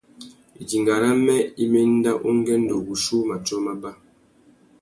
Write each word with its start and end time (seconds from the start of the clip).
Idinga 0.63 0.95
râmê 1.01 1.37
i 1.63 1.65
mà 1.71 1.79
enda 1.87 2.11
ungüêndô 2.29 2.75
wuchiuwú 2.85 3.21
matiō 3.29 3.55
mábá. 3.65 3.91